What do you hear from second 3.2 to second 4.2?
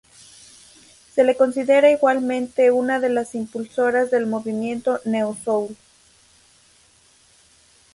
impulsoras